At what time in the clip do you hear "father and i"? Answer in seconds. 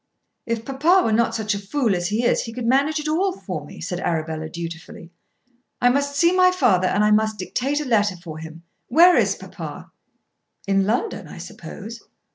6.49-7.11